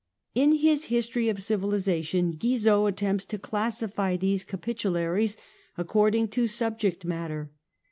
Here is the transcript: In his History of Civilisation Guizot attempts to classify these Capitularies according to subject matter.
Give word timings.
In 0.33 0.53
his 0.53 0.85
History 0.85 1.29
of 1.29 1.43
Civilisation 1.43 2.31
Guizot 2.31 2.87
attempts 2.89 3.23
to 3.27 3.37
classify 3.37 4.17
these 4.17 4.43
Capitularies 4.43 5.37
according 5.77 6.29
to 6.29 6.47
subject 6.47 7.05
matter. 7.05 7.51